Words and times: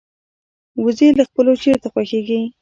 وزې 0.83 1.07
له 1.17 1.23
خپلو 1.29 1.51
چرته 1.63 1.87
خوښيږي 1.93 2.39